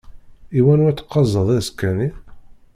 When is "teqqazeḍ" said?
0.97-1.47